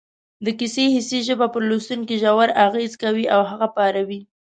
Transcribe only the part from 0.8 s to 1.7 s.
حسي ژبه پر